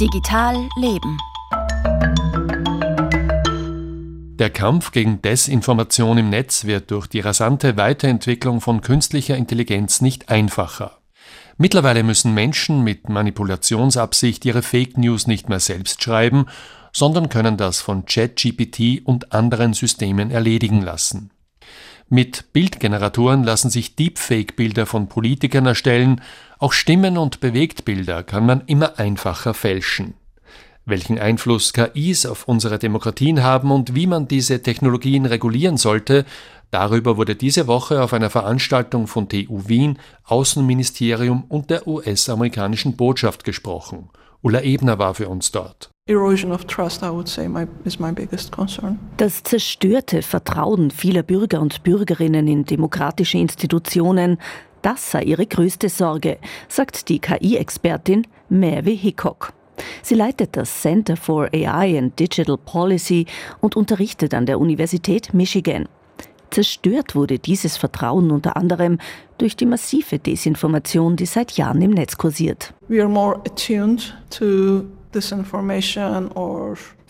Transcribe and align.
Digital 0.00 0.68
Leben. 0.76 1.18
Der 4.38 4.50
Kampf 4.50 4.92
gegen 4.92 5.20
Desinformation 5.22 6.18
im 6.18 6.30
Netz 6.30 6.66
wird 6.66 6.92
durch 6.92 7.08
die 7.08 7.18
rasante 7.18 7.76
Weiterentwicklung 7.76 8.60
von 8.60 8.80
künstlicher 8.80 9.36
Intelligenz 9.36 10.00
nicht 10.00 10.28
einfacher. 10.28 10.98
Mittlerweile 11.56 12.04
müssen 12.04 12.32
Menschen 12.32 12.84
mit 12.84 13.08
Manipulationsabsicht 13.08 14.44
ihre 14.44 14.62
Fake 14.62 14.96
News 14.98 15.26
nicht 15.26 15.48
mehr 15.48 15.58
selbst 15.58 16.00
schreiben, 16.00 16.46
sondern 16.92 17.28
können 17.28 17.56
das 17.56 17.80
von 17.80 18.04
ChatGPT 18.06 19.02
und 19.04 19.32
anderen 19.32 19.72
Systemen 19.74 20.30
erledigen 20.30 20.80
lassen. 20.80 21.32
Mit 22.10 22.54
Bildgeneratoren 22.54 23.44
lassen 23.44 23.68
sich 23.68 23.94
Deepfake-Bilder 23.94 24.86
von 24.86 25.08
Politikern 25.08 25.66
erstellen, 25.66 26.22
auch 26.58 26.72
Stimmen 26.72 27.18
und 27.18 27.40
Bewegtbilder 27.40 28.22
kann 28.22 28.46
man 28.46 28.62
immer 28.66 28.98
einfacher 28.98 29.52
fälschen. 29.52 30.14
Welchen 30.86 31.18
Einfluss 31.18 31.74
KIs 31.74 32.24
auf 32.24 32.48
unsere 32.48 32.78
Demokratien 32.78 33.42
haben 33.42 33.70
und 33.70 33.94
wie 33.94 34.06
man 34.06 34.26
diese 34.26 34.62
Technologien 34.62 35.26
regulieren 35.26 35.76
sollte, 35.76 36.24
darüber 36.70 37.18
wurde 37.18 37.36
diese 37.36 37.66
Woche 37.66 38.02
auf 38.02 38.14
einer 38.14 38.30
Veranstaltung 38.30 39.06
von 39.06 39.28
TU 39.28 39.68
Wien, 39.68 39.98
Außenministerium 40.24 41.44
und 41.50 41.68
der 41.68 41.86
US-amerikanischen 41.86 42.96
Botschaft 42.96 43.44
gesprochen. 43.44 44.08
Ulla 44.40 44.62
Ebner 44.62 44.98
war 44.98 45.14
für 45.14 45.28
uns 45.28 45.50
dort. 45.50 45.90
Das 49.16 49.42
zerstörte 49.42 50.22
Vertrauen 50.22 50.90
vieler 50.90 51.22
Bürger 51.22 51.60
und 51.60 51.82
Bürgerinnen 51.82 52.48
in 52.48 52.64
demokratische 52.64 53.36
Institutionen, 53.38 54.38
das 54.80 55.10
sei 55.10 55.24
ihre 55.24 55.46
größte 55.46 55.88
Sorge, 55.88 56.38
sagt 56.68 57.08
die 57.08 57.18
KI-Expertin 57.18 58.26
Maeve 58.48 58.90
Hickok. 58.90 59.52
Sie 60.02 60.14
leitet 60.14 60.56
das 60.56 60.82
Center 60.82 61.16
for 61.16 61.48
AI 61.52 61.98
and 61.98 62.18
Digital 62.18 62.56
Policy 62.56 63.26
und 63.60 63.76
unterrichtet 63.76 64.34
an 64.34 64.46
der 64.46 64.60
Universität 64.60 65.34
Michigan. 65.34 65.88
Zerstört 66.50 67.14
wurde 67.14 67.38
dieses 67.38 67.76
Vertrauen 67.76 68.30
unter 68.30 68.56
anderem 68.56 68.98
durch 69.38 69.56
die 69.56 69.66
massive 69.66 70.18
Desinformation, 70.18 71.16
die 71.16 71.26
seit 71.26 71.52
Jahren 71.52 71.82
im 71.82 71.92
Netz 71.92 72.16
kursiert. 72.16 72.74
We 72.88 73.00
are 73.00 73.08
more 73.08 73.36
attuned 73.46 74.16
to 74.30 74.84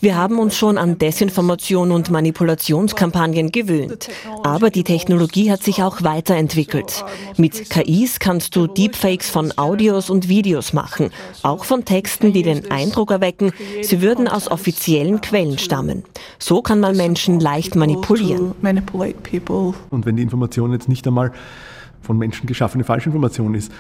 wir 0.01 0.17
haben 0.17 0.39
uns 0.39 0.57
schon 0.57 0.79
an 0.79 0.97
Desinformation 0.97 1.91
und 1.91 2.09
Manipulationskampagnen 2.11 3.51
gewöhnt. 3.51 4.09
Aber 4.45 4.71
die 4.71 4.85
Technologie 4.85 5.51
hat 5.51 5.65
sich 5.65 5.83
auch 5.83 6.05
weiterentwickelt. 6.05 7.05
Mit 7.37 7.69
KIs 7.69 8.21
kannst 8.21 8.55
du 8.55 8.69
Deepfakes 8.69 9.29
von 9.29 9.53
Audios 9.59 10.09
und 10.09 10.29
Videos 10.29 10.73
machen, 10.73 11.11
auch 11.43 11.65
von 11.65 11.85
Texten, 11.85 12.33
die 12.33 12.45
den 12.45 12.71
Eindruck 12.71 13.11
erwecken, 13.11 13.53
sie 13.83 14.01
würden 14.01 14.29
aus 14.29 14.49
offiziellen 14.49 15.21
Quellen 15.21 15.59
stammen. 15.59 16.05
So 16.39 16.63
kann 16.63 16.79
man 16.79 16.97
Menschen 16.97 17.41
leicht 17.41 17.75
manipulieren. 17.75 18.55
Und 19.91 20.07
wenn 20.07 20.17
die 20.17 20.23
Information 20.23 20.73
jetzt 20.73 20.89
nicht 20.89 21.07
einmal 21.09 21.33
von 22.09 22.17
Menschen 22.17 22.47
geschaffene 22.47 22.85
Falschinformation 22.85 23.55
ist, 23.55 23.71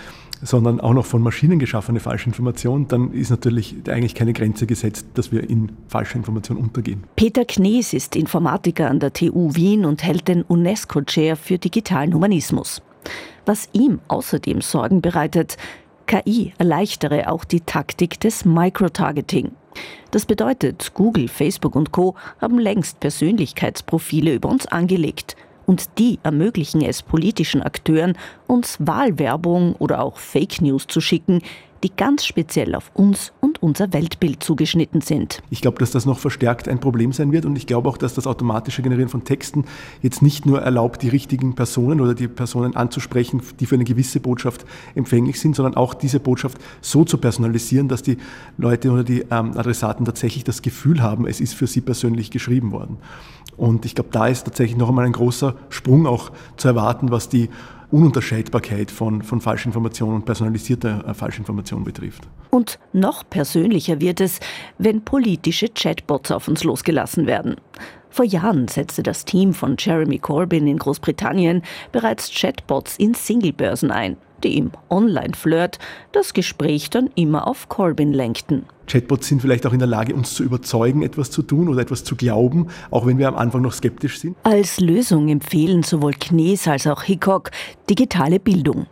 sondern 0.43 0.81
auch 0.81 0.93
noch 0.93 1.07
von 1.07 1.23
Maschinen 1.23 1.59
geschaffene 1.59 1.99
Falschinformation, 1.99 2.87
dann 2.87 3.11
ist 3.13 3.31
natürlich 3.31 3.75
eigentlich 3.89 4.15
keine 4.15 4.35
Grenze 4.35 4.67
gesetzt, 4.67 5.07
dass 5.15 5.33
wir 5.33 5.49
in 5.49 5.73
falsche 5.89 6.19
Information 6.19 6.59
untergehen. 6.59 7.05
Peter 7.17 7.47
Knees 7.47 7.95
ist 7.95 8.17
Informatiker 8.17 8.91
an 8.91 9.01
der 9.01 9.15
TU 9.15 9.55
Wien 9.55 9.87
und 9.87 10.05
hält 10.05 10.29
den 10.29 10.43
UNESCO-Chair 10.43 11.37
für 11.37 11.57
digitalen 11.57 12.13
Humanismus. 12.13 12.83
Was 13.47 13.71
ihm 13.73 14.01
außerdem 14.09 14.61
Sorgen 14.61 15.01
bereitet, 15.01 15.57
KI 16.07 16.53
erleichtere 16.59 17.33
auch 17.33 17.45
die 17.45 17.63
Taktik 17.63 18.21
des 18.21 18.45
Microtargeting. 18.45 19.53
Das 20.11 20.27
bedeutet, 20.27 20.93
Google, 20.93 21.29
Facebook 21.29 21.75
und 21.75 21.93
Co 21.93 22.15
haben 22.43 22.59
längst 22.59 23.01
Persönlichkeitsprofile 23.01 24.35
über 24.35 24.51
uns 24.51 24.67
angelegt– 24.67 25.35
und 25.69 25.99
die 25.99 26.19
ermöglichen 26.23 26.81
es 26.81 27.03
politischen 27.03 27.63
Akteuren, 27.63 28.17
uns 28.47 28.79
Wahlwerbung 28.81 29.75
oder 29.75 30.01
auch 30.01 30.17
Fake 30.17 30.63
News 30.63 30.87
zu 30.87 31.03
schicken, 31.03 31.43
die 31.85 31.95
ganz 31.95 32.25
speziell 32.25 32.75
auf 32.75 32.91
uns 32.95 33.33
unser 33.61 33.93
Weltbild 33.93 34.43
zugeschnitten 34.43 35.01
sind. 35.01 35.43
Ich 35.51 35.61
glaube, 35.61 35.79
dass 35.79 35.91
das 35.91 36.07
noch 36.07 36.19
verstärkt 36.19 36.69
ein 36.69 36.81
Problem 36.81 37.13
sein 37.13 37.33
wird 37.33 37.45
und 37.45 37.57
ich 37.57 37.67
glaube 37.67 37.89
auch, 37.89 37.99
dass 37.99 38.15
das 38.15 38.27
automatische 38.27 38.83
Generieren 38.83 39.09
von 39.09 39.25
Texten 39.25 39.65
jetzt 40.03 40.23
nicht 40.23 40.47
nur 40.47 40.61
erlaubt, 40.61 41.03
die 41.03 41.09
richtigen 41.09 41.55
Personen 41.55 42.01
oder 42.01 42.15
die 42.15 42.29
Personen 42.29 42.77
anzusprechen, 42.77 43.43
die 43.61 43.67
für 43.67 43.75
eine 43.75 43.85
gewisse 43.85 44.21
Botschaft 44.21 44.65
empfänglich 44.95 45.41
sind, 45.41 45.57
sondern 45.57 45.75
auch 45.75 45.95
diese 45.95 46.21
Botschaft 46.21 46.59
so 46.81 47.05
zu 47.05 47.19
personalisieren, 47.19 47.89
dass 47.89 48.03
die 48.03 48.19
Leute 48.57 48.91
oder 48.91 49.05
die 49.05 49.21
ähm, 49.31 49.57
Adressaten 49.57 50.05
tatsächlich 50.05 50.45
das 50.45 50.63
Gefühl 50.63 51.03
haben, 51.03 51.27
es 51.27 51.41
ist 51.41 51.55
für 51.55 51.67
sie 51.67 51.81
persönlich 51.81 52.31
geschrieben 52.31 52.73
worden. 52.73 52.99
Und 53.57 53.85
ich 53.85 53.95
glaube, 53.97 54.11
da 54.13 54.29
ist 54.29 54.45
tatsächlich 54.45 54.79
noch 54.79 54.89
einmal 54.89 55.05
ein 55.05 55.13
großer 55.13 55.55
Sprung 55.69 56.07
auch 56.07 56.31
zu 56.57 56.69
erwarten, 56.69 57.11
was 57.11 57.29
die 57.29 57.51
Ununterscheidbarkeit 57.91 58.91
von, 58.91 59.23
von 59.23 59.41
Falschinformation 59.41 60.15
und 60.15 60.25
personalisierter 60.25 61.07
äh, 61.07 61.15
Falschinformation 61.15 61.85
betrifft. 61.85 62.29
Und 62.51 62.79
noch 62.93 63.29
persönlicher 63.29 64.01
wird 64.01 64.21
es, 64.21 64.41
wenn 64.79 65.03
politische 65.03 65.69
Chatbots 65.69 66.31
auf 66.31 66.49
uns 66.49 66.65
losgelassen 66.65 67.27
werden. 67.27 67.57
Vor 68.11 68.25
Jahren 68.25 68.69
setzte 68.69 69.03
das 69.03 69.25
Team 69.25 69.55
von 69.55 69.77
Jeremy 69.79 70.19
Corbyn 70.19 70.67
in 70.67 70.79
Großbritannien 70.79 71.63
bereits 71.93 72.31
Chatbots 72.31 72.97
in 72.97 73.15
Singlebörsen 73.15 73.91
ein, 73.91 74.17
die 74.43 74.59
im 74.59 74.73
Online-Flirt 74.91 75.79
das 76.13 76.35
Gespräch 76.35 76.91
dann 76.91 77.11
immer 77.15 77.47
auf 77.47 77.69
Corbyn 77.69 78.13
lenkten. 78.13 78.67
Chatbots 78.89 79.29
sind 79.29 79.41
vielleicht 79.41 79.67
auch 79.67 79.73
in 79.73 79.79
der 79.79 79.89
Lage, 79.89 80.15
uns 80.15 80.35
zu 80.35 80.43
überzeugen, 80.43 81.03
etwas 81.03 81.31
zu 81.31 81.43
tun 81.43 81.69
oder 81.69 81.83
etwas 81.83 82.05
zu 82.05 82.17
glauben, 82.17 82.69
auch 82.91 83.07
wenn 83.07 83.19
wir 83.19 83.29
am 83.29 83.37
Anfang 83.37 83.63
noch 83.63 83.73
skeptisch 83.73 84.19
sind. 84.19 84.37
Als 84.43 84.81
Lösung 84.81 85.29
empfehlen 85.29 85.83
sowohl 85.83 86.15
Knees 86.15 86.67
als 86.67 86.87
auch 86.87 87.03
Hickok 87.03 87.51
digitale 87.89 88.41
Bildung. 88.41 88.87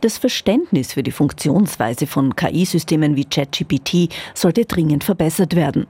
Das 0.00 0.18
Verständnis 0.18 0.92
für 0.92 1.02
die 1.02 1.10
Funktionsweise 1.10 2.06
von 2.06 2.36
KI-Systemen 2.36 3.16
wie 3.16 3.24
ChatGPT 3.24 4.12
sollte 4.34 4.64
dringend 4.64 5.04
verbessert 5.04 5.56
werden. 5.56 5.86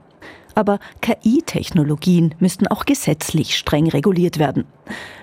Aber 0.54 0.78
KI-Technologien 1.00 2.34
müssten 2.38 2.66
auch 2.66 2.84
gesetzlich 2.84 3.56
streng 3.56 3.88
reguliert 3.88 4.38
werden. 4.38 4.64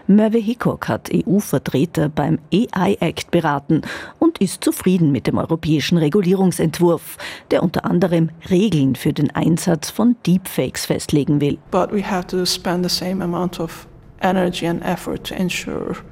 Merve 0.08 0.40
Hickok 0.40 0.88
hat 0.88 1.10
EU-Vertreter 1.14 2.10
beim 2.10 2.40
AI 2.54 2.98
Act 3.00 3.32
beraten 3.32 3.82
und 4.20 4.40
ist 4.40 4.64
zufrieden 4.64 5.12
mit 5.12 5.28
dem 5.28 5.38
europäischen 5.38 5.98
Regulierungsentwurf, 5.98 7.18
der 7.52 7.64
unter 7.64 7.86
anderem 7.86 8.30
Regeln 8.50 8.96
für 8.96 9.14
den 9.14 9.32
Einsatz 9.32 9.90
von 9.90 10.16
Deepfakes 10.26 10.86
festlegen 10.86 11.40
will. 11.40 11.58
But 11.70 11.94
we 11.94 12.04
have 12.04 12.28
to 12.28 12.46
spend 12.46 12.90
the 12.90 12.94
same 12.94 13.24
amount 13.24 13.60
of 13.60 13.88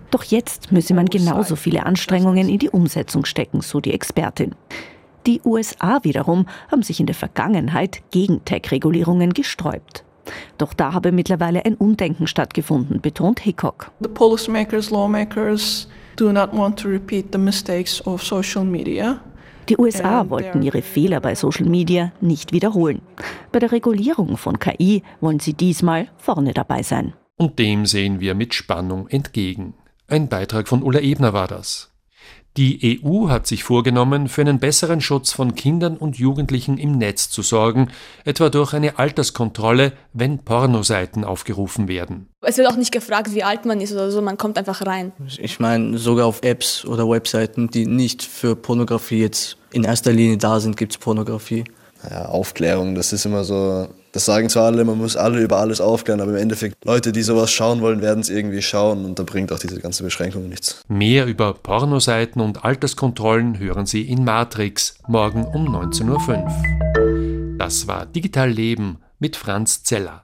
doch 0.10 0.24
jetzt 0.24 0.72
müsse 0.72 0.94
man 0.96 1.06
genauso 1.06 1.56
viele 1.56 1.86
Anstrengungen 1.86 2.50
in 2.50 2.58
die 2.58 2.70
Umsetzung 2.70 3.24
stecken, 3.26 3.62
so 3.62 3.80
die 3.80 3.94
Expertin. 3.94 4.56
Die 5.26 5.42
USA 5.44 6.04
wiederum 6.04 6.46
haben 6.72 6.84
sich 6.84 7.00
in 7.00 7.06
der 7.06 7.16
Vergangenheit 7.16 8.02
gegen 8.12 8.44
Tech-Regulierungen 8.46 9.34
gesträubt. 9.34 10.04
Doch 10.58 10.74
da 10.74 10.94
habe 10.94 11.12
mittlerweile 11.12 11.66
ein 11.66 11.76
Umdenken 11.76 12.28
stattgefunden, 12.28 13.02
betont 13.02 13.40
Hickok. 13.40 13.92
The 14.00 14.10
policymakers, 14.10 14.92
lawmakers 14.92 15.88
do 16.18 16.32
not 16.32 16.54
want 16.54 16.80
to 16.80 16.88
repeat 16.88 17.28
the 17.32 17.38
mistakes 17.38 18.06
of 18.06 18.24
social 18.24 18.64
media. 18.64 19.20
Die 19.70 19.78
USA 19.78 20.28
wollten 20.30 20.64
ihre 20.64 20.82
Fehler 20.82 21.20
bei 21.20 21.36
Social 21.36 21.68
Media 21.68 22.12
nicht 22.22 22.54
wiederholen. 22.54 23.04
Bei 23.52 23.60
der 23.60 23.72
Regulierung 23.72 24.36
von 24.36 24.58
KI 24.58 25.04
wollen 25.22 25.40
sie 25.40 25.54
diesmal 25.54 26.08
vorne 26.18 26.54
dabei 26.54 26.82
sein. 26.82 27.14
Und 27.38 27.60
dem 27.60 27.86
sehen 27.86 28.20
wir 28.20 28.34
mit 28.34 28.56
Spannung 28.56 29.08
entgegen. 29.10 29.76
Ein 30.08 30.28
Beitrag 30.28 30.68
von 30.68 30.82
Ulla 30.82 31.00
Ebner 31.02 31.34
war 31.34 31.48
das. 31.48 31.89
Die 32.60 33.00
EU 33.02 33.30
hat 33.30 33.48
sich 33.48 33.64
vorgenommen, 33.64 34.28
für 34.28 34.42
einen 34.42 34.60
besseren 34.60 35.00
Schutz 35.00 35.32
von 35.32 35.56
Kindern 35.56 35.96
und 35.96 36.18
Jugendlichen 36.18 36.78
im 36.78 36.98
Netz 36.98 37.30
zu 37.30 37.42
sorgen, 37.42 37.88
etwa 38.26 38.50
durch 38.50 38.74
eine 38.74 39.00
Alterskontrolle, 39.00 39.94
wenn 40.12 40.40
Pornoseiten 40.40 41.24
aufgerufen 41.24 41.88
werden. 41.88 42.28
Es 42.42 42.58
wird 42.58 42.68
auch 42.68 42.76
nicht 42.76 42.92
gefragt, 42.92 43.34
wie 43.34 43.44
alt 43.44 43.64
man 43.64 43.80
ist 43.80 43.94
oder 43.94 44.12
so, 44.12 44.22
man 44.22 44.38
kommt 44.38 44.58
einfach 44.58 44.86
rein. 44.86 45.14
Ich 45.38 45.62
meine, 45.62 45.98
sogar 45.98 46.26
auf 46.26 46.44
Apps 46.44 46.84
oder 46.84 47.10
Webseiten, 47.10 47.70
die 47.70 47.86
nicht 47.86 48.24
für 48.24 48.58
Pornografie 48.58 49.22
jetzt 49.22 49.56
in 49.72 49.86
erster 49.86 50.12
Linie 50.12 50.36
da 50.36 50.60
sind, 50.60 50.76
gibt 50.76 50.92
es 50.92 50.98
Pornografie. 50.98 51.64
Ja, 52.12 52.26
Aufklärung, 52.26 52.94
das 52.94 53.14
ist 53.14 53.26
immer 53.26 53.46
so, 53.46 53.88
das 54.20 54.26
sagen 54.26 54.50
zwar 54.50 54.66
alle, 54.66 54.84
man 54.84 54.98
muss 54.98 55.16
alle 55.16 55.42
über 55.42 55.60
alles 55.60 55.80
aufklären, 55.80 56.20
aber 56.20 56.32
im 56.32 56.38
Endeffekt, 56.38 56.84
Leute, 56.84 57.14
die 57.14 57.22
sowas 57.22 57.52
schauen 57.52 57.80
wollen, 57.80 58.02
werden 58.02 58.20
es 58.20 58.30
irgendwie 58.30 58.62
schauen 58.62 59.06
und 59.06 59.18
da 59.18 59.24
bringt 59.24 59.50
auch 59.54 59.60
diese 59.60 59.80
ganze 59.80 60.04
Beschränkung 60.04 60.50
nichts. 60.50 60.84
Mehr 60.90 61.26
über 61.26 61.54
Pornoseiten 61.54 62.42
und 62.42 62.66
Alterskontrollen 62.66 63.60
hören 63.60 63.86
Sie 63.86 64.02
in 64.02 64.26
Matrix, 64.26 64.96
morgen 65.08 65.46
um 65.46 65.74
19.05 65.74 67.54
Uhr. 67.54 67.58
Das 67.58 67.88
war 67.88 68.06
Digital 68.06 68.50
Leben 68.50 68.98
mit 69.20 69.38
Franz 69.38 69.84
Zeller. 69.84 70.18